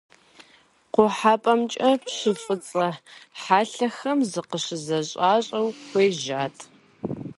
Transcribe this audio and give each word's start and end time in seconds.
КъухьэпӀэмкӀэ 0.93 1.91
пшэ 2.03 2.31
фӀыцӀэ 2.43 2.89
хьэлъэхэм 3.41 4.19
зыкъыщызэщӀащӀэу 4.31 5.67
хуежьат. 5.87 6.55